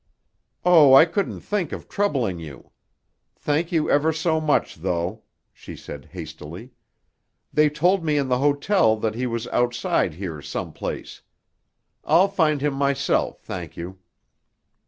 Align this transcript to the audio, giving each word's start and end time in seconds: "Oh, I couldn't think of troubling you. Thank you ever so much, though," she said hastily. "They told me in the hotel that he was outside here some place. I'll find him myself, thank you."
"Oh, 0.65 0.95
I 0.95 1.05
couldn't 1.05 1.41
think 1.41 1.71
of 1.71 1.87
troubling 1.87 2.39
you. 2.39 2.71
Thank 3.35 3.71
you 3.71 3.87
ever 3.91 4.11
so 4.11 4.41
much, 4.41 4.77
though," 4.77 5.21
she 5.53 5.75
said 5.75 6.09
hastily. 6.13 6.71
"They 7.53 7.69
told 7.69 8.03
me 8.03 8.17
in 8.17 8.27
the 8.27 8.39
hotel 8.39 8.97
that 8.97 9.13
he 9.13 9.27
was 9.27 9.47
outside 9.49 10.15
here 10.15 10.41
some 10.41 10.73
place. 10.73 11.21
I'll 12.03 12.29
find 12.29 12.61
him 12.61 12.73
myself, 12.73 13.41
thank 13.41 13.77
you." 13.77 13.99